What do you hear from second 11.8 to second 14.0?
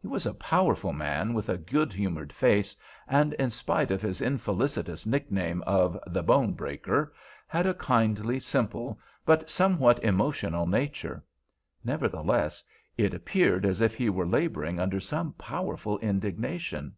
Nevertheless, it appeared as if